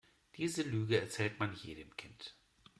Diese 0.35 0.63
Lüge 0.63 0.99
erzählt 0.99 1.39
man 1.39 1.53
jedem 1.53 1.95
Kind. 1.95 2.35